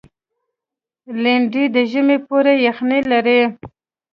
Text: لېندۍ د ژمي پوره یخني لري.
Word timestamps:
لېندۍ 1.21 1.65
د 1.75 1.77
ژمي 1.91 2.17
پوره 2.27 2.53
یخني 2.65 2.99
لري. 3.11 3.41